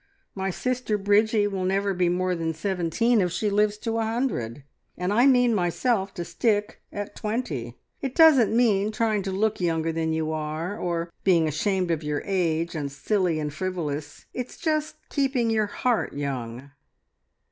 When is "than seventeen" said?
2.33-3.21